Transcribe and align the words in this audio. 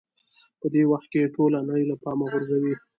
په 0.59 0.67
دې 0.73 0.83
وخت 0.91 1.07
کې 1.13 1.31
ټوله 1.35 1.59
نړۍ 1.69 1.85
له 1.91 1.95
پامه 2.03 2.25
غورځوئ. 2.31 2.73